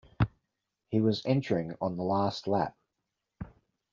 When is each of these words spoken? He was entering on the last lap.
He 0.89 0.99
was 0.99 1.23
entering 1.27 1.75
on 1.79 1.95
the 1.95 2.01
last 2.01 2.47
lap. 2.47 2.75